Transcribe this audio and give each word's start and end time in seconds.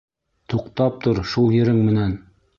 Туҡтап 0.53 0.97
тор 1.05 1.21
шул 1.35 1.55
ерең 1.59 1.79
менән! 1.93 2.19